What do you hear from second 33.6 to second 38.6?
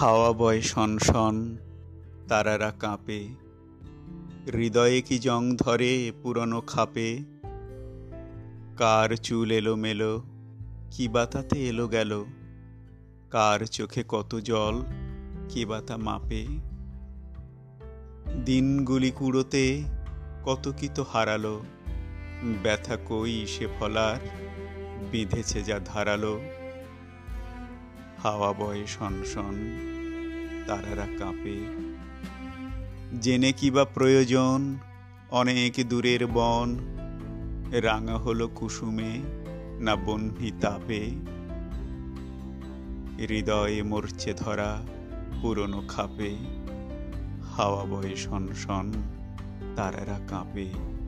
বা প্রয়োজন, অনেক দূরের বন, রাঙা হলো